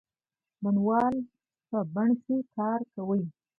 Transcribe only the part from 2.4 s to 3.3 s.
کار کوي.